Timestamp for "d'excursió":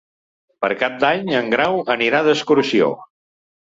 2.29-2.93